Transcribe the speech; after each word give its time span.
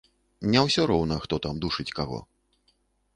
Не 0.53 0.61
ўсё 0.67 0.85
роўна, 0.91 1.15
хто 1.25 1.39
там 1.43 1.61
душыць 1.65 1.87
каго! 1.99 2.17